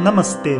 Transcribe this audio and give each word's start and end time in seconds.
Namastê! 0.00 0.58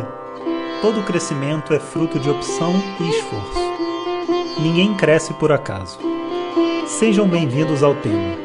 Todo 0.83 1.03
crescimento 1.03 1.73
é 1.73 1.79
fruto 1.79 2.19
de 2.19 2.29
opção 2.29 2.73
e 2.99 3.09
esforço. 3.09 4.61
Ninguém 4.61 4.95
cresce 4.95 5.33
por 5.33 5.51
acaso. 5.51 5.97
Sejam 6.85 7.27
bem-vindos 7.27 7.81
ao 7.81 7.95
tema 7.95 8.37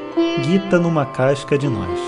Gita 0.43 0.79
numa 0.79 1.04
casca 1.04 1.59
de 1.59 1.69
nós. 1.69 2.01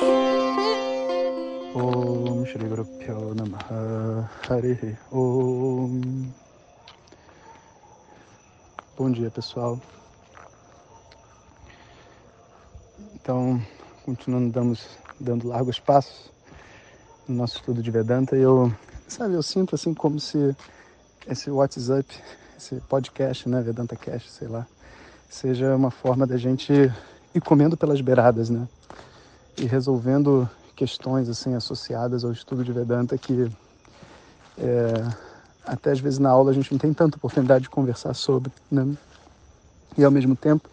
Bom 8.96 9.10
dia 9.10 9.30
pessoal 9.30 9.78
Então, 13.16 13.60
continuando 14.06 14.48
damos, 14.48 14.88
dando 15.20 15.46
largos 15.46 15.78
passos 15.78 16.37
no 17.28 17.36
nosso 17.36 17.56
estudo 17.56 17.82
de 17.82 17.90
Vedanta 17.90 18.36
e 18.36 18.40
eu, 18.40 18.72
sabe, 19.06 19.34
eu 19.34 19.42
sinto 19.42 19.74
assim 19.74 19.92
como 19.92 20.18
se 20.18 20.56
esse 21.26 21.50
WhatsApp, 21.50 22.06
esse 22.56 22.76
podcast, 22.88 23.48
né, 23.48 23.60
Vedanta 23.60 23.94
Cash, 23.94 24.30
sei 24.30 24.48
lá, 24.48 24.66
seja 25.28 25.76
uma 25.76 25.90
forma 25.90 26.26
da 26.26 26.38
gente 26.38 26.72
ir 27.34 27.40
comendo 27.40 27.76
pelas 27.76 28.00
beiradas, 28.00 28.48
né? 28.48 28.66
E 29.58 29.66
resolvendo 29.66 30.48
questões 30.74 31.28
assim 31.28 31.54
associadas 31.54 32.24
ao 32.24 32.32
estudo 32.32 32.64
de 32.64 32.72
Vedanta 32.72 33.18
que 33.18 33.50
é, 34.56 34.92
até 35.66 35.90
às 35.90 36.00
vezes 36.00 36.18
na 36.18 36.30
aula 36.30 36.50
a 36.50 36.54
gente 36.54 36.72
não 36.72 36.78
tem 36.78 36.94
tanta 36.94 37.18
oportunidade 37.18 37.64
de 37.64 37.70
conversar 37.70 38.14
sobre, 38.14 38.50
né? 38.70 38.96
E 39.96 40.04
ao 40.04 40.10
mesmo 40.10 40.34
tempo, 40.34 40.68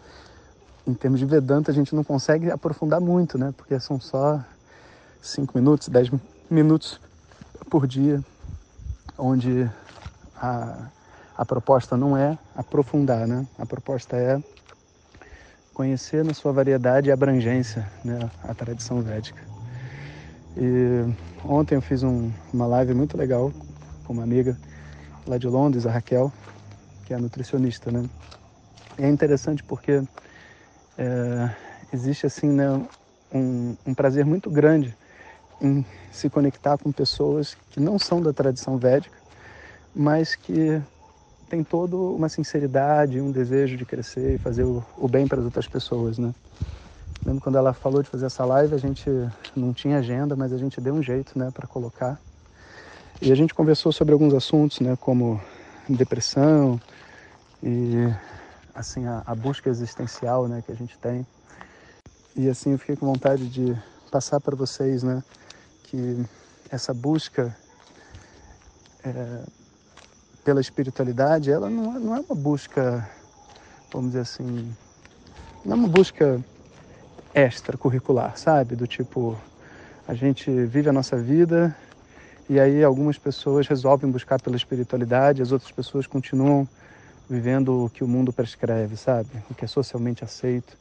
em 0.86 0.94
termos 0.94 1.18
de 1.20 1.26
Vedanta, 1.26 1.70
a 1.70 1.74
gente 1.74 1.94
não 1.94 2.04
consegue 2.04 2.50
aprofundar 2.50 3.00
muito, 3.00 3.36
né? 3.36 3.52
Porque 3.56 3.78
são 3.78 4.00
só 4.00 4.40
cinco 5.20 5.58
minutos, 5.58 5.88
dez 5.88 6.08
minutos 6.50 7.00
por 7.70 7.86
dia, 7.86 8.22
onde 9.18 9.68
a, 10.36 10.88
a 11.36 11.44
proposta 11.44 11.96
não 11.96 12.16
é 12.16 12.38
aprofundar, 12.54 13.26
né? 13.26 13.46
A 13.58 13.66
proposta 13.66 14.16
é 14.16 14.40
conhecer 15.74 16.24
na 16.24 16.32
sua 16.32 16.52
variedade 16.52 17.08
e 17.08 17.12
abrangência 17.12 17.86
né, 18.04 18.30
a 18.42 18.54
tradição 18.54 19.02
védica. 19.02 19.42
E 20.56 21.04
ontem 21.44 21.74
eu 21.74 21.82
fiz 21.82 22.02
um, 22.02 22.32
uma 22.52 22.66
live 22.66 22.94
muito 22.94 23.16
legal 23.16 23.52
com 24.06 24.14
uma 24.14 24.22
amiga 24.22 24.58
lá 25.26 25.36
de 25.36 25.46
Londres, 25.46 25.86
a 25.86 25.90
Raquel, 25.90 26.32
que 27.04 27.12
é 27.12 27.18
nutricionista, 27.18 27.90
né? 27.90 28.08
E 28.98 29.02
é 29.02 29.08
interessante 29.08 29.62
porque 29.62 30.02
é, 30.96 31.50
existe 31.92 32.24
assim 32.24 32.48
né, 32.48 32.70
um, 33.32 33.76
um 33.86 33.94
prazer 33.94 34.24
muito 34.24 34.48
grande 34.48 34.96
em 35.60 35.84
se 36.12 36.28
conectar 36.28 36.76
com 36.78 36.92
pessoas 36.92 37.56
que 37.70 37.80
não 37.80 37.98
são 37.98 38.20
da 38.20 38.32
tradição 38.32 38.76
védica, 38.76 39.16
mas 39.94 40.34
que 40.34 40.80
tem 41.48 41.62
toda 41.62 41.96
uma 41.96 42.28
sinceridade, 42.28 43.20
um 43.20 43.30
desejo 43.30 43.76
de 43.76 43.84
crescer 43.84 44.34
e 44.34 44.38
fazer 44.38 44.64
o, 44.64 44.84
bem 45.08 45.26
para 45.26 45.38
as 45.38 45.44
outras 45.44 45.66
pessoas, 45.66 46.18
né? 46.18 46.34
Lembro 47.24 47.42
quando 47.42 47.56
ela 47.56 47.72
falou 47.72 48.02
de 48.02 48.08
fazer 48.08 48.26
essa 48.26 48.44
live, 48.44 48.74
a 48.74 48.78
gente 48.78 49.08
não 49.54 49.72
tinha 49.72 49.98
agenda, 49.98 50.36
mas 50.36 50.52
a 50.52 50.58
gente 50.58 50.80
deu 50.80 50.94
um 50.94 51.02
jeito, 51.02 51.38
né, 51.38 51.50
para 51.52 51.66
colocar. 51.66 52.20
E 53.20 53.32
a 53.32 53.34
gente 53.34 53.54
conversou 53.54 53.90
sobre 53.92 54.12
alguns 54.12 54.34
assuntos, 54.34 54.80
né, 54.80 54.96
como 55.00 55.40
depressão 55.88 56.80
e 57.62 57.94
assim 58.74 59.06
a, 59.06 59.22
a 59.24 59.34
busca 59.34 59.70
existencial, 59.70 60.46
né, 60.46 60.62
que 60.64 60.70
a 60.70 60.74
gente 60.74 60.98
tem. 60.98 61.26
E 62.36 62.48
assim 62.48 62.72
eu 62.72 62.78
fiquei 62.78 62.96
com 62.96 63.06
vontade 63.06 63.48
de 63.48 63.76
passar 64.10 64.40
para 64.40 64.54
vocês, 64.54 65.02
né, 65.02 65.22
que 65.96 66.26
essa 66.70 66.92
busca 66.92 67.56
é, 69.02 69.42
pela 70.44 70.60
espiritualidade, 70.60 71.50
ela 71.50 71.70
não, 71.70 71.98
não 71.98 72.14
é 72.14 72.20
uma 72.20 72.34
busca, 72.34 73.08
vamos 73.92 74.08
dizer 74.10 74.20
assim, 74.20 74.76
não 75.64 75.72
é 75.72 75.78
uma 75.78 75.88
busca 75.88 76.38
extracurricular, 77.34 78.36
sabe? 78.36 78.76
Do 78.76 78.86
tipo, 78.86 79.38
a 80.06 80.14
gente 80.14 80.50
vive 80.66 80.88
a 80.88 80.92
nossa 80.92 81.16
vida 81.16 81.74
e 82.48 82.60
aí 82.60 82.84
algumas 82.84 83.18
pessoas 83.18 83.66
resolvem 83.66 84.10
buscar 84.10 84.40
pela 84.40 84.56
espiritualidade, 84.56 85.42
as 85.42 85.50
outras 85.50 85.72
pessoas 85.72 86.06
continuam 86.06 86.68
vivendo 87.28 87.86
o 87.86 87.90
que 87.90 88.04
o 88.04 88.08
mundo 88.08 88.32
prescreve, 88.32 88.96
sabe? 88.96 89.30
O 89.50 89.54
que 89.54 89.64
é 89.64 89.68
socialmente 89.68 90.22
aceito. 90.22 90.76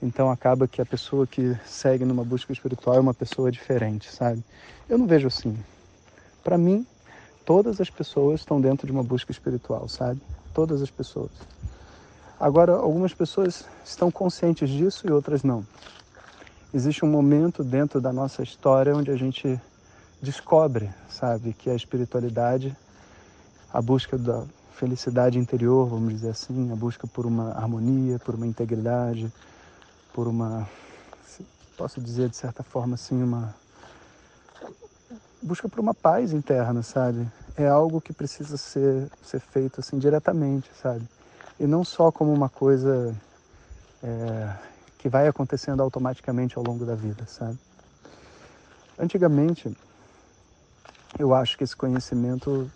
Então 0.00 0.30
acaba 0.30 0.68
que 0.68 0.80
a 0.80 0.86
pessoa 0.86 1.26
que 1.26 1.56
segue 1.66 2.04
numa 2.04 2.24
busca 2.24 2.52
espiritual 2.52 2.96
é 2.96 3.00
uma 3.00 3.14
pessoa 3.14 3.50
diferente, 3.50 4.12
sabe? 4.12 4.44
Eu 4.88 4.96
não 4.96 5.06
vejo 5.06 5.26
assim. 5.26 5.58
Para 6.44 6.56
mim, 6.56 6.86
todas 7.44 7.80
as 7.80 7.90
pessoas 7.90 8.40
estão 8.40 8.60
dentro 8.60 8.86
de 8.86 8.92
uma 8.92 9.02
busca 9.02 9.32
espiritual, 9.32 9.88
sabe? 9.88 10.20
Todas 10.54 10.80
as 10.82 10.90
pessoas. 10.90 11.32
Agora, 12.38 12.74
algumas 12.74 13.12
pessoas 13.12 13.64
estão 13.84 14.10
conscientes 14.10 14.70
disso 14.70 15.08
e 15.08 15.10
outras 15.10 15.42
não. 15.42 15.66
Existe 16.72 17.04
um 17.04 17.10
momento 17.10 17.64
dentro 17.64 18.00
da 18.00 18.12
nossa 18.12 18.42
história 18.42 18.94
onde 18.94 19.10
a 19.10 19.16
gente 19.16 19.60
descobre, 20.22 20.90
sabe, 21.08 21.52
que 21.52 21.68
a 21.68 21.74
espiritualidade, 21.74 22.76
a 23.72 23.82
busca 23.82 24.16
da 24.16 24.44
felicidade 24.74 25.38
interior, 25.38 25.88
vamos 25.88 26.12
dizer 26.12 26.30
assim, 26.30 26.70
a 26.70 26.76
busca 26.76 27.06
por 27.08 27.26
uma 27.26 27.52
harmonia, 27.52 28.18
por 28.20 28.36
uma 28.36 28.46
integridade, 28.46 29.32
por 30.18 30.26
uma, 30.26 30.68
posso 31.76 32.00
dizer 32.00 32.28
de 32.28 32.34
certa 32.34 32.64
forma 32.64 32.96
assim, 32.96 33.22
uma 33.22 33.54
busca 35.40 35.68
por 35.68 35.78
uma 35.78 35.94
paz 35.94 36.32
interna, 36.32 36.82
sabe? 36.82 37.24
É 37.56 37.68
algo 37.68 38.00
que 38.00 38.12
precisa 38.12 38.56
ser, 38.56 39.08
ser 39.22 39.38
feito 39.38 39.78
assim 39.78 39.96
diretamente, 39.96 40.68
sabe? 40.74 41.08
E 41.60 41.68
não 41.68 41.84
só 41.84 42.10
como 42.10 42.32
uma 42.32 42.48
coisa 42.48 43.14
é, 44.02 44.56
que 44.98 45.08
vai 45.08 45.28
acontecendo 45.28 45.84
automaticamente 45.84 46.58
ao 46.58 46.64
longo 46.64 46.84
da 46.84 46.96
vida, 46.96 47.24
sabe? 47.28 47.56
Antigamente, 48.98 49.72
eu 51.16 51.32
acho 51.32 51.56
que 51.56 51.62
esse 51.62 51.76
conhecimento 51.76 52.68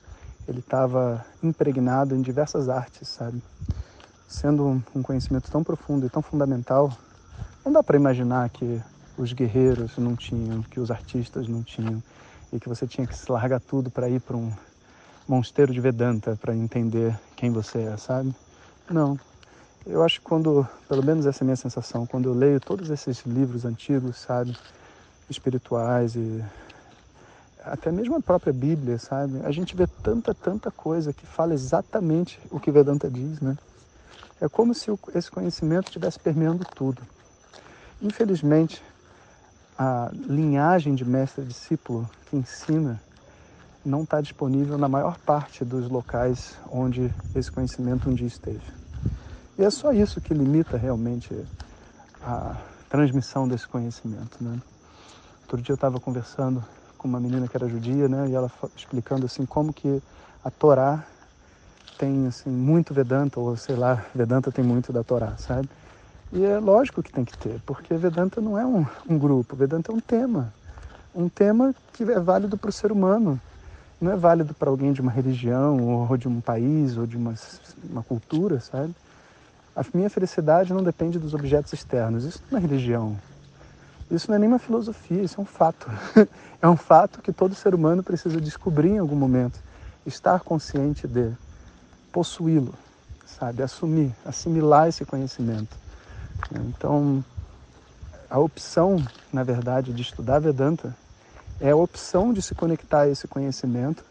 ele 0.47 0.60
estava 0.60 1.26
impregnado 1.42 2.14
em 2.14 2.22
diversas 2.22 2.69
artes, 2.69 3.09
sabe? 3.09 3.42
Sendo 4.28 4.80
um 4.94 5.03
conhecimento 5.03 5.50
tão 5.50 5.64
profundo 5.64 6.06
e 6.06 6.09
tão 6.09 6.22
fundamental, 6.22 6.97
não 7.65 7.73
dá 7.73 7.83
para 7.83 7.97
imaginar 7.97 8.49
que 8.50 8.81
os 9.17 9.33
guerreiros 9.33 9.97
não 9.99 10.17
tinham, 10.17 10.62
que 10.62 10.81
os 10.81 10.91
artistas 10.91 11.47
não 11.47 11.62
tinham, 11.62 12.03
e 12.53 12.59
que 12.59 12.69
você 12.69 12.87
tinha 12.87 13.06
que 13.06 13.17
se 13.17 13.31
largar 13.31 13.61
tudo 13.61 13.91
para 13.91 14.09
ir 14.09 14.21
para 14.21 14.37
um 14.37 14.53
monsteiro 15.27 15.72
de 15.72 15.81
Vedanta 15.81 16.39
para 16.41 16.55
entender 16.55 17.19
quem 17.37 17.51
você 17.51 17.83
é, 17.83 17.97
sabe? 17.97 18.34
Não. 18.91 19.19
Eu 19.87 20.03
acho 20.03 20.21
que 20.21 20.27
quando, 20.27 20.67
pelo 20.89 21.05
menos 21.05 21.27
essa 21.27 21.43
é 21.43 21.45
a 21.45 21.47
minha 21.47 21.56
sensação, 21.56 22.06
quando 22.06 22.28
eu 22.28 22.34
leio 22.34 22.61
todos 22.61 22.91
esses 22.91 23.25
livros 23.25 23.65
antigos, 23.65 24.17
sabe, 24.17 24.56
espirituais 25.28 26.15
e 26.15 26.45
até 27.65 27.91
mesmo 27.91 28.17
a 28.17 28.21
própria 28.21 28.53
Bíblia, 28.53 28.99
sabe, 28.99 29.41
a 29.45 29.51
gente 29.51 29.75
vê 29.77 29.87
tanta, 29.87 30.34
tanta 30.34 30.71
coisa 30.71 31.12
que 31.12 31.25
fala 31.27 31.55
exatamente 31.55 32.39
o 32.51 32.59
que 32.59 32.71
Vedanta 32.71 33.09
diz, 33.09 33.41
né? 33.41 33.56
É 34.41 34.49
como 34.49 34.75
se 34.75 34.91
esse 35.15 35.31
conhecimento 35.31 35.87
estivesse 35.87 36.19
permeando 36.19 36.65
tudo. 36.65 37.01
Infelizmente, 38.03 38.83
a 39.79 40.11
linhagem 40.13 40.95
de 40.95 41.05
mestre-discípulo 41.05 42.11
que 42.27 42.37
ensina 42.37 43.01
não 43.85 44.03
está 44.03 44.21
disponível 44.21 44.77
na 44.77 44.89
maior 44.89 45.19
parte 45.19 45.65
dos 45.65 45.89
locais 45.89 46.59
onde 46.71 47.13
esse 47.35 47.51
conhecimento 47.51 48.11
um 48.11 48.15
dia 48.15 48.27
esteve. 48.27 48.63
E 49.57 49.63
é 49.63 49.71
só 49.71 49.93
isso 49.93 50.21
que 50.21 50.35
limita 50.35 50.77
realmente 50.77 51.33
a 52.21 52.57
transmissão 52.89 53.47
desse 53.47 53.69
conhecimento. 53.69 54.43
Né? 54.43 54.61
Outro 55.43 55.63
dia 55.63 55.73
eu 55.73 55.77
estava 55.77 56.01
conversando 56.01 56.65
com 56.99 57.07
uma 57.07 57.21
menina 57.21 57.47
que 57.47 57.57
era 57.57 57.69
judia, 57.69 58.09
né, 58.09 58.28
e 58.28 58.34
ela 58.34 58.51
explicando 58.77 59.27
assim 59.27 59.45
como 59.45 59.72
que 59.72 60.03
a 60.45 60.51
Torá 60.51 61.05
tem 61.98 62.27
assim 62.27 62.51
muito 62.51 62.95
Vedanta 62.95 63.39
ou 63.39 63.57
sei 63.57 63.77
lá, 63.77 64.05
Vedanta 64.15 64.51
tem 64.51 64.65
muito 64.65 64.93
da 64.93 65.03
Torá, 65.03 65.37
sabe? 65.37 65.69
E 66.33 66.45
é 66.45 66.59
lógico 66.59 67.03
que 67.03 67.13
tem 67.13 67.25
que 67.25 67.37
ter, 67.37 67.61
porque 67.67 67.95
Vedanta 67.95 68.41
não 68.41 68.59
é 68.59 68.65
um, 68.65 68.87
um 69.09 69.19
grupo, 69.19 69.55
Vedanta 69.55 69.93
é 69.93 69.95
um 69.95 70.01
tema. 70.01 70.53
Um 71.15 71.29
tema 71.29 71.75
que 71.93 72.05
é 72.05 72.19
válido 72.19 72.57
para 72.57 72.71
o 72.71 72.73
ser 72.73 72.91
humano. 72.91 73.39
Não 74.01 74.11
é 74.11 74.17
válido 74.17 74.55
para 74.55 74.71
alguém 74.71 74.93
de 74.93 75.01
uma 75.01 75.13
religião, 75.13 76.09
ou 76.09 76.17
de 76.17 76.27
um 76.27 76.41
país, 76.41 76.97
ou 76.97 77.07
de 77.07 77.17
uma, 77.17 77.34
uma 77.91 78.03
cultura, 78.03 78.61
sabe? 78.61 78.95
A 79.77 79.84
minha 79.95 80.09
felicidade 80.09 80.73
não 80.73 80.83
depende 80.83 81.19
dos 81.19 81.34
objetos 81.34 81.73
externos. 81.73 82.25
Isso 82.25 82.43
não 82.51 82.59
é 82.59 82.63
religião. 82.63 83.17
Isso 84.11 84.29
não 84.29 84.37
é 84.37 84.39
nem 84.39 84.49
uma 84.49 84.59
filosofia, 84.59 85.23
isso 85.23 85.39
é 85.39 85.43
um 85.43 85.47
fato. 85.47 85.91
é 86.61 86.69
um 86.69 86.77
fato 86.77 87.21
que 87.21 87.33
todo 87.33 87.55
ser 87.55 87.75
humano 87.75 88.03
precisa 88.03 88.41
descobrir 88.41 88.89
em 88.89 88.99
algum 88.99 89.17
momento. 89.17 89.61
Estar 90.07 90.41
consciente 90.41 91.07
de, 91.07 91.31
possuí-lo, 92.13 92.75
sabe? 93.27 93.63
Assumir, 93.63 94.15
assimilar 94.25 94.89
esse 94.89 95.05
conhecimento. 95.05 95.83
Então, 96.69 97.25
a 98.29 98.39
opção, 98.39 98.97
na 99.33 99.43
verdade, 99.43 99.93
de 99.93 100.03
estudar 100.03 100.39
Vedanta 100.39 100.97
é 101.61 101.71
a 101.71 101.77
opção 101.77 102.33
de 102.33 102.43
se 102.43 102.55
conectar 102.55 103.03
a 103.03 103.09
esse 103.09 103.29
conhecimento, 103.29 104.05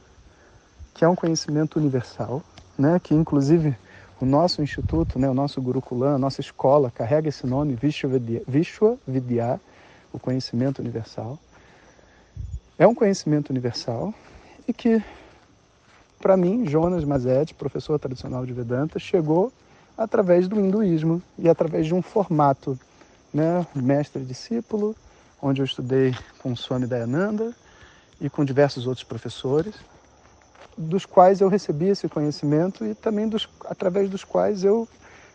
que 0.94 1.04
é 1.04 1.08
um 1.08 1.16
conhecimento 1.16 1.78
universal, 1.78 2.42
né? 2.78 3.00
que 3.00 3.14
inclusive 3.14 3.76
o 4.22 4.26
nosso 4.26 4.62
instituto, 4.62 5.18
né, 5.18 5.28
o 5.28 5.34
nosso 5.34 5.60
Gurukulam, 5.60 6.14
a 6.14 6.18
nossa 6.18 6.42
escola 6.42 6.92
carrega 6.92 7.28
esse 7.28 7.48
nome, 7.48 7.74
Vishwa 7.74 8.08
Vidya, 8.08 8.44
Vishwa 8.48 8.98
Vidya 9.08 9.60
o 10.14 10.20
conhecimento 10.20 10.80
universal. 10.80 11.40
É 12.78 12.86
um 12.86 12.94
conhecimento 12.94 13.50
universal 13.50 14.14
e 14.68 14.74
que, 14.74 15.02
para 16.20 16.38
mim, 16.38 16.68
Jonas 16.68 17.04
Mazet, 17.04 17.54
professor 17.56 17.98
tradicional 17.98 18.46
de 18.46 18.54
Vedanta, 18.54 19.00
chegou 19.00 19.52
através 20.04 20.48
do 20.48 20.60
hinduísmo 20.60 21.22
e 21.38 21.48
através 21.48 21.86
de 21.86 21.94
um 21.94 22.02
formato, 22.02 22.78
né, 23.34 23.66
mestre-discípulo, 23.76 24.96
onde 25.42 25.62
eu 25.62 25.66
estudei 25.66 26.16
com 26.40 26.56
Swami 26.56 26.88
Dayananda 26.88 27.54
e 28.20 28.30
com 28.30 28.44
diversos 28.44 28.88
outros 28.88 29.04
professores, 29.04 29.76
dos 30.78 31.06
quais 31.06 31.42
eu 31.42 31.48
recebi 31.48 31.88
esse 31.88 32.08
conhecimento 32.08 32.86
e 32.86 32.96
também 32.96 33.28
dos, 33.28 33.48
através 33.66 34.10
dos 34.10 34.24
quais 34.24 34.64
eu, 34.64 34.88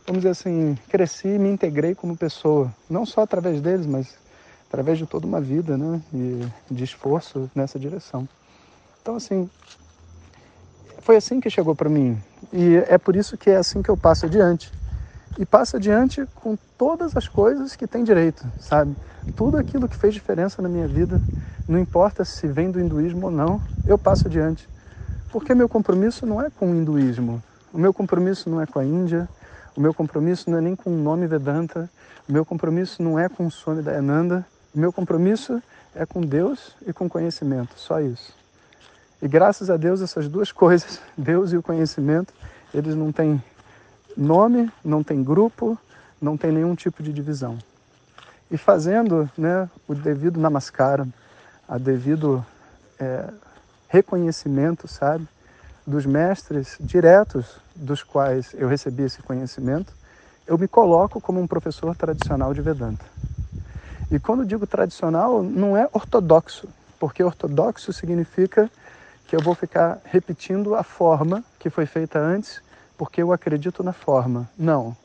vamos 0.07 0.23
dizer 0.23 0.31
assim, 0.31 0.77
cresci 0.89 1.29
e 1.29 1.39
me 1.39 1.49
integrei 1.49 1.95
como 1.95 2.17
pessoa. 2.17 2.73
Não 2.89 3.05
só 3.05 3.23
através 3.23 3.61
deles, 3.61 3.87
mas 3.87 4.17
através 4.69 4.99
de 4.99 5.07
toda 5.07 5.27
uma 5.27 5.41
vida 5.41 5.77
né, 5.77 6.01
e 6.13 6.47
de 6.71 6.85
esforço 6.85 7.51
nessa 7.55 7.79
direção. 7.79 8.29
Então, 9.01 9.17
assim, 9.17 9.49
foi 11.07 11.15
assim 11.15 11.39
que 11.39 11.49
chegou 11.49 11.73
para 11.73 11.89
mim. 11.89 12.21
E 12.53 12.83
é 12.89 12.99
por 12.99 13.15
isso 13.15 13.39
que 13.39 13.49
é 13.49 13.57
assim 13.57 13.81
que 13.81 13.89
eu 13.89 13.97
passo 13.97 14.27
adiante. 14.27 14.73
E 15.39 15.47
passo 15.47 15.77
adiante 15.77 16.27
com 16.35 16.59
todas 16.77 17.17
as 17.17 17.29
coisas 17.29 17.77
que 17.77 17.87
tem 17.87 18.03
direito, 18.03 18.45
sabe? 18.59 18.97
Tudo 19.37 19.57
aquilo 19.57 19.89
que 19.89 19.97
fez 19.97 20.13
diferença 20.13 20.61
na 20.61 20.69
minha 20.69 20.89
vida, 20.89 21.23
não 21.69 21.79
importa 21.79 22.25
se 22.25 22.49
vem 22.49 22.73
do 22.73 22.81
hinduísmo 22.81 23.27
ou 23.27 23.31
não, 23.31 23.61
eu 23.87 23.97
passo 23.97 24.27
adiante. 24.27 24.69
Porque 25.31 25.55
meu 25.55 25.69
compromisso 25.69 26.27
não 26.27 26.43
é 26.43 26.51
com 26.51 26.73
o 26.73 26.75
hinduísmo, 26.75 27.41
o 27.73 27.79
meu 27.79 27.95
compromisso 27.95 28.51
não 28.51 28.61
é 28.61 28.67
com 28.67 28.81
a 28.81 28.85
Índia, 28.85 29.29
o 29.77 29.81
meu 29.81 29.95
compromisso 29.95 30.51
não 30.51 30.59
é 30.59 30.61
nem 30.61 30.75
com 30.75 30.91
o 30.91 30.97
nome 30.97 31.29
Vedanta, 31.29 31.89
o 32.29 32.33
meu 32.33 32.45
compromisso 32.45 33.01
não 33.01 33.17
é 33.17 33.29
com 33.29 33.47
o 33.47 33.51
Swami 33.51 33.81
Dayananda, 33.81 34.45
o 34.75 34.79
meu 34.81 34.93
compromisso 34.93 35.63
é 35.95 36.05
com 36.05 36.21
Deus 36.21 36.75
e 36.85 36.93
com 36.93 37.09
conhecimento, 37.09 37.79
só 37.79 38.01
isso. 38.01 38.35
E 39.21 39.29
graças 39.29 39.71
a 39.71 39.77
Deus 39.77 40.01
essas 40.01 40.29
duas 40.29 40.51
coisas, 40.53 41.01
Deus 41.17 41.53
e 41.53 41.57
o 41.57 41.63
conhecimento, 41.63 42.33
eles 42.73 42.95
não 42.95 43.13
têm 43.13 43.43
nome, 44.17 44.71
não 44.85 45.03
tem 45.03 45.23
grupo, 45.23 45.79
não 46.21 46.37
tem 46.37 46.53
nenhum 46.53 46.75
tipo 46.75 47.03
de 47.03 47.13
divisão. 47.13 47.59
E 48.51 48.57
fazendo 48.57 49.29
né, 49.37 49.69
o 49.89 49.95
devido 49.95 50.41
namaskara, 50.41 51.07
a 51.69 51.79
devido 51.79 52.45
é, 52.99 53.29
reconhecimento, 53.89 54.87
sabe, 54.87 55.27
dos 55.87 56.07
mestres 56.07 56.77
diretos 56.81 57.59
dos 57.75 58.03
quais 58.03 58.55
eu 58.55 58.69
recebi 58.69 59.03
esse 59.03 59.23
conhecimento, 59.23 59.93
eu 60.47 60.57
me 60.57 60.69
coloco 60.69 61.21
como 61.21 61.41
um 61.41 61.47
professor 61.47 61.95
tradicional 61.95 62.55
de 62.55 62.63
Vedanta. 62.63 63.05
E 64.11 64.19
quando 64.19 64.47
digo 64.47 64.67
tradicional, 64.67 65.43
não 65.43 65.77
é 65.77 65.89
ortodoxo, 65.93 66.69
porque 66.99 67.23
ortodoxo 67.23 67.93
significa 67.93 68.71
que 69.27 69.35
eu 69.35 69.41
vou 69.41 69.55
ficar 69.55 70.01
repetindo 70.05 70.75
a 70.75 70.83
forma 70.83 71.43
que 71.59 71.69
foi 71.69 71.87
feita 71.87 72.19
antes, 72.19 72.63
porque 72.97 73.23
eu 73.23 73.33
acredito 73.33 73.83
na 73.83 73.93
forma. 73.93 74.49
Não, 74.57 74.97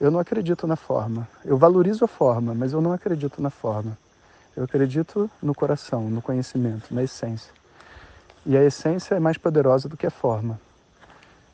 eu 0.00 0.10
não 0.10 0.20
acredito 0.20 0.66
na 0.66 0.76
forma. 0.76 1.28
Eu 1.44 1.56
valorizo 1.58 2.04
a 2.04 2.08
forma, 2.08 2.54
mas 2.54 2.72
eu 2.72 2.80
não 2.80 2.92
acredito 2.92 3.42
na 3.42 3.50
forma. 3.50 3.98
Eu 4.56 4.64
acredito 4.64 5.30
no 5.42 5.54
coração, 5.54 6.08
no 6.08 6.22
conhecimento, 6.22 6.92
na 6.94 7.02
essência. 7.02 7.52
E 8.46 8.56
a 8.56 8.64
essência 8.64 9.14
é 9.14 9.20
mais 9.20 9.36
poderosa 9.36 9.88
do 9.88 9.96
que 9.96 10.06
a 10.06 10.10
forma. 10.10 10.58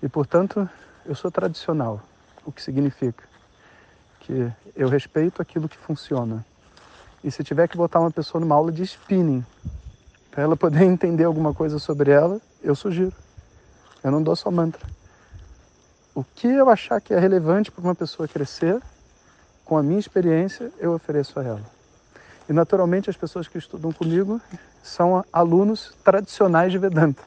E, 0.02 0.08
portanto, 0.08 0.68
eu 1.06 1.14
sou 1.14 1.30
tradicional, 1.30 2.00
o 2.44 2.52
que 2.52 2.62
significa 2.62 3.24
que 4.20 4.50
eu 4.74 4.88
respeito 4.88 5.40
aquilo 5.40 5.68
que 5.68 5.76
funciona. 5.76 6.44
E 7.22 7.30
se 7.30 7.44
tiver 7.44 7.68
que 7.68 7.76
botar 7.76 8.00
uma 8.00 8.10
pessoa 8.10 8.40
numa 8.40 8.54
aula 8.54 8.72
de 8.72 8.82
spinning, 8.82 9.44
para 10.34 10.42
ela 10.42 10.56
poder 10.56 10.82
entender 10.84 11.22
alguma 11.22 11.54
coisa 11.54 11.78
sobre 11.78 12.10
ela, 12.10 12.40
eu 12.60 12.74
sugiro. 12.74 13.12
Eu 14.02 14.10
não 14.10 14.20
dou 14.20 14.34
só 14.34 14.50
mantra. 14.50 14.84
O 16.12 16.24
que 16.24 16.48
eu 16.48 16.68
achar 16.68 17.00
que 17.00 17.14
é 17.14 17.18
relevante 17.18 17.70
para 17.70 17.82
uma 17.82 17.94
pessoa 17.94 18.26
crescer, 18.26 18.82
com 19.64 19.78
a 19.78 19.82
minha 19.82 19.98
experiência, 19.98 20.72
eu 20.78 20.92
ofereço 20.92 21.38
a 21.38 21.44
ela. 21.44 21.62
E 22.48 22.52
naturalmente 22.52 23.08
as 23.08 23.16
pessoas 23.16 23.46
que 23.48 23.56
estudam 23.56 23.92
comigo 23.92 24.40
são 24.82 25.24
alunos 25.32 25.94
tradicionais 26.04 26.72
de 26.72 26.78
Vedanta, 26.78 27.22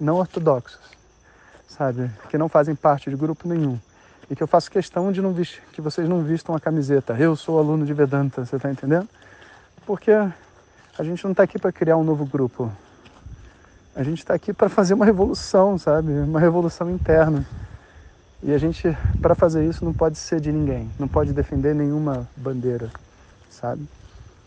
não 0.00 0.16
ortodoxos, 0.16 0.80
sabe? 1.68 2.10
Que 2.28 2.38
não 2.38 2.48
fazem 2.48 2.74
parte 2.74 3.08
de 3.10 3.16
grupo 3.16 3.46
nenhum. 3.46 3.78
E 4.28 4.34
que 4.34 4.42
eu 4.42 4.48
faço 4.48 4.70
questão 4.70 5.12
de 5.12 5.22
não 5.22 5.32
que 5.72 5.80
vocês 5.80 6.08
não 6.08 6.22
vistam 6.22 6.54
a 6.54 6.58
camiseta. 6.58 7.14
Eu 7.14 7.36
sou 7.36 7.58
aluno 7.58 7.86
de 7.86 7.94
Vedanta, 7.94 8.44
você 8.44 8.56
está 8.56 8.70
entendendo? 8.70 9.08
Porque 9.86 10.10
a 10.98 11.02
gente 11.02 11.22
não 11.24 11.32
está 11.32 11.42
aqui 11.42 11.58
para 11.58 11.70
criar 11.70 11.96
um 11.96 12.04
novo 12.04 12.24
grupo. 12.24 12.72
A 13.94 14.02
gente 14.02 14.18
está 14.18 14.34
aqui 14.34 14.52
para 14.52 14.68
fazer 14.68 14.94
uma 14.94 15.04
revolução, 15.04 15.76
sabe? 15.76 16.10
Uma 16.10 16.40
revolução 16.40 16.90
interna. 16.90 17.46
E 18.42 18.52
a 18.52 18.58
gente, 18.58 18.96
para 19.20 19.34
fazer 19.34 19.66
isso, 19.66 19.84
não 19.84 19.92
pode 19.92 20.18
ser 20.18 20.40
de 20.40 20.52
ninguém, 20.52 20.90
não 20.98 21.08
pode 21.08 21.32
defender 21.32 21.74
nenhuma 21.74 22.28
bandeira, 22.36 22.90
sabe? 23.50 23.86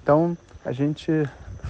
Então, 0.01 0.37
a 0.63 0.71
gente 0.71 1.11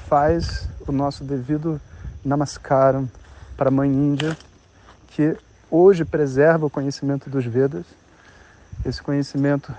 faz 0.08 0.70
o 0.88 0.92
nosso 0.92 1.24
devido 1.24 1.80
namaskaram 2.24 3.10
para 3.58 3.70
a 3.70 3.72
Mãe 3.72 3.90
Índia, 3.90 4.38
que 5.08 5.36
hoje 5.72 6.06
preserva 6.06 6.66
o 6.66 6.70
conhecimento 6.70 7.30
dos 7.30 7.46
Vedas, 7.46 7.86
esse 8.86 9.02
conhecimento 9.02 9.74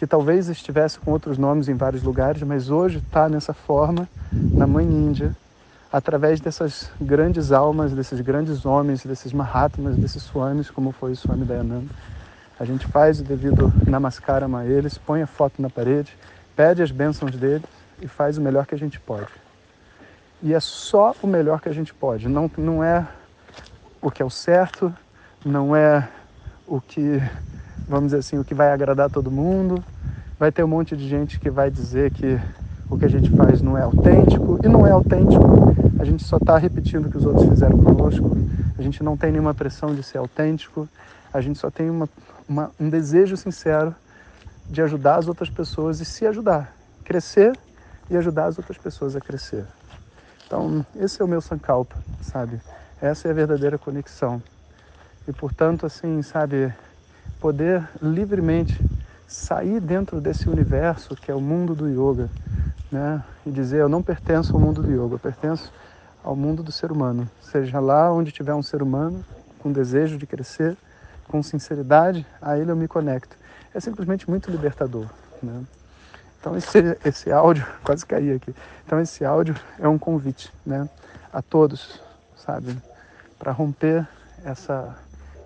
que 0.00 0.06
talvez 0.06 0.48
estivesse 0.48 0.98
com 0.98 1.10
outros 1.10 1.36
nomes 1.36 1.68
em 1.68 1.74
vários 1.74 2.02
lugares, 2.02 2.42
mas 2.42 2.70
hoje 2.70 3.02
está 3.06 3.28
nessa 3.28 3.52
forma 3.52 4.08
na 4.32 4.66
Mãe 4.66 4.86
Índia, 4.86 5.36
através 5.92 6.40
dessas 6.40 6.90
grandes 6.98 7.52
almas, 7.52 7.92
desses 7.92 8.18
grandes 8.22 8.64
homens, 8.64 9.04
desses 9.04 9.30
Mahatmas, 9.30 9.96
desses 9.96 10.22
Swamis, 10.22 10.70
como 10.70 10.90
foi 10.90 11.12
o 11.12 11.16
Swami 11.16 11.44
Dayananda. 11.44 11.94
A 12.58 12.64
gente 12.64 12.86
faz 12.86 13.20
o 13.20 13.22
devido 13.22 13.70
namaskaram 13.86 14.56
a 14.56 14.64
eles, 14.64 14.96
põe 14.96 15.20
a 15.20 15.26
foto 15.26 15.60
na 15.60 15.68
parede, 15.68 16.16
pede 16.56 16.82
as 16.82 16.90
bênçãos 16.90 17.36
deles 17.36 17.68
e 18.00 18.08
faz 18.08 18.38
o 18.38 18.40
melhor 18.40 18.64
que 18.64 18.74
a 18.74 18.78
gente 18.78 18.98
pode. 18.98 19.28
E 20.42 20.54
é 20.54 20.60
só 20.60 21.14
o 21.22 21.26
melhor 21.26 21.60
que 21.60 21.68
a 21.68 21.74
gente 21.74 21.92
pode. 21.92 22.26
Não, 22.26 22.50
não 22.56 22.82
é 22.82 23.06
o 24.00 24.10
que 24.10 24.22
é 24.22 24.24
o 24.24 24.30
certo, 24.30 24.90
não 25.44 25.76
é 25.76 26.08
o 26.66 26.80
que, 26.80 27.22
vamos 27.86 28.06
dizer 28.06 28.20
assim, 28.20 28.38
o 28.38 28.44
que 28.44 28.54
vai 28.54 28.72
agradar 28.72 29.10
todo 29.10 29.30
mundo. 29.30 29.84
Vai 30.40 30.50
ter 30.50 30.64
um 30.64 30.68
monte 30.68 30.96
de 30.96 31.06
gente 31.06 31.38
que 31.38 31.50
vai 31.50 31.70
dizer 31.70 32.10
que 32.12 32.40
o 32.88 32.96
que 32.96 33.04
a 33.04 33.10
gente 33.10 33.28
faz 33.36 33.60
não 33.60 33.76
é 33.76 33.82
autêntico, 33.82 34.58
e 34.64 34.68
não 34.68 34.86
é 34.86 34.90
autêntico. 34.90 35.44
A 35.98 36.04
gente 36.06 36.24
só 36.24 36.38
está 36.38 36.56
repetindo 36.56 37.04
o 37.04 37.10
que 37.10 37.18
os 37.18 37.26
outros 37.26 37.46
fizeram 37.46 37.76
conosco. 37.76 38.34
A 38.78 38.80
gente 38.80 39.02
não 39.02 39.18
tem 39.18 39.30
nenhuma 39.32 39.52
pressão 39.52 39.94
de 39.94 40.02
ser 40.02 40.16
autêntico. 40.16 40.88
A 41.30 41.42
gente 41.42 41.58
só 41.58 41.70
tem 41.70 41.90
uma, 41.90 42.08
uma, 42.48 42.70
um 42.80 42.88
desejo 42.88 43.36
sincero 43.36 43.94
de 44.66 44.80
ajudar 44.80 45.16
as 45.16 45.28
outras 45.28 45.50
pessoas 45.50 46.00
e 46.00 46.06
se 46.06 46.26
ajudar, 46.26 46.74
crescer 47.04 47.52
e 48.08 48.16
ajudar 48.16 48.46
as 48.46 48.56
outras 48.56 48.78
pessoas 48.78 49.14
a 49.14 49.20
crescer. 49.20 49.66
Então, 50.46 50.86
esse 50.96 51.20
é 51.20 51.24
o 51.24 51.28
meu 51.28 51.42
Sankalpa, 51.42 51.96
sabe? 52.22 52.58
Essa 52.98 53.28
é 53.28 53.30
a 53.30 53.34
verdadeira 53.34 53.76
conexão. 53.76 54.42
E, 55.28 55.34
portanto, 55.34 55.84
assim, 55.84 56.22
sabe, 56.22 56.72
poder 57.38 57.86
livremente 58.00 58.82
sair 59.30 59.80
dentro 59.80 60.20
desse 60.20 60.48
universo 60.48 61.14
que 61.14 61.30
é 61.30 61.34
o 61.34 61.40
mundo 61.40 61.74
do 61.74 61.88
yoga, 61.88 62.28
né? 62.90 63.22
E 63.46 63.50
dizer, 63.50 63.80
eu 63.80 63.88
não 63.88 64.02
pertenço 64.02 64.54
ao 64.54 64.60
mundo 64.60 64.82
do 64.82 64.90
yoga, 64.90 65.14
eu 65.14 65.18
pertenço 65.18 65.72
ao 66.22 66.34
mundo 66.34 66.62
do 66.62 66.72
ser 66.72 66.90
humano. 66.90 67.30
Seja 67.40 67.78
lá 67.78 68.12
onde 68.12 68.32
tiver 68.32 68.54
um 68.54 68.62
ser 68.62 68.82
humano 68.82 69.24
com 69.60 69.70
desejo 69.70 70.18
de 70.18 70.26
crescer, 70.26 70.76
com 71.28 71.42
sinceridade, 71.42 72.26
a 72.42 72.58
ele 72.58 72.70
eu 72.70 72.76
me 72.76 72.88
conecto 72.88 73.40
é 73.74 73.80
simplesmente 73.80 74.28
muito 74.28 74.50
libertador. 74.50 75.06
Né? 75.42 75.64
Então 76.38 76.56
esse, 76.56 76.98
esse 77.04 77.32
áudio, 77.32 77.66
quase 77.84 78.04
caí 78.04 78.32
aqui. 78.32 78.54
Então 78.84 79.00
esse 79.00 79.24
áudio 79.24 79.54
é 79.78 79.88
um 79.88 79.98
convite, 79.98 80.52
né, 80.64 80.88
a 81.32 81.40
todos, 81.40 82.02
sabe, 82.36 82.76
para 83.38 83.52
romper 83.52 84.06
essa, 84.44 84.96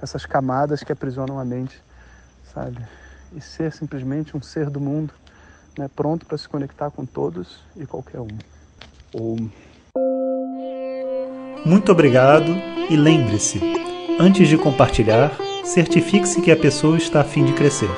essas 0.01 0.25
camadas 0.25 0.83
que 0.83 0.93
aprisionam 0.93 1.39
a 1.39 1.45
mente, 1.45 1.83
sabe, 2.53 2.79
e 3.35 3.41
ser 3.41 3.73
simplesmente 3.73 4.37
um 4.37 4.43
ser 4.43 4.71
do 4.71 4.81
mundo, 4.81 5.13
né, 5.79 5.89
pronto 5.95 6.27
para 6.27 6.39
se 6.39 6.49
conectar 6.49 6.91
com 6.91 7.05
todos 7.05 7.61
e 7.77 7.87
qualquer 7.87 8.21
um. 8.21 8.29
Ou 9.13 9.37
muito 11.65 11.91
obrigado 11.91 12.55
e 12.91 12.97
lembre-se, 12.97 13.59
antes 14.21 14.49
de 14.49 14.59
compartilhar, 14.59 15.33
certifique-se 15.65 16.43
que 16.43 16.51
a 16.51 16.57
pessoa 16.57 16.99
está 16.99 17.23
a 17.23 17.25
fim 17.25 17.45
de 17.45 17.55
crescer. 17.55 17.89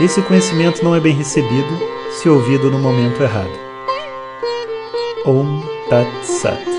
Esse 0.00 0.22
conhecimento 0.22 0.84
não 0.84 0.94
é 0.94 1.00
bem 1.00 1.12
recebido 1.12 1.76
se 2.12 2.28
ouvido 2.28 2.70
no 2.70 2.78
momento 2.78 3.20
errado. 3.20 3.50
Om 5.26 5.60
Tat 5.90 6.08
Sat. 6.24 6.77